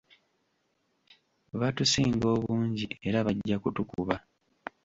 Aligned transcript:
Batusinga 1.59 2.25
obungi 2.35 2.87
era 3.07 3.19
bajja 3.25 3.57
kutukuba. 3.63 4.15